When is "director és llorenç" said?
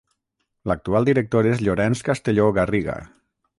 1.09-2.03